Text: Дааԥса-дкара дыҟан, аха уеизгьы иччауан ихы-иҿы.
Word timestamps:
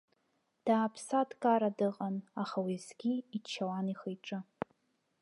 Дааԥса-дкара 0.65 1.69
дыҟан, 1.77 2.15
аха 2.41 2.57
уеизгьы 2.65 3.13
иччауан 3.35 3.85
ихы-иҿы. 3.93 4.39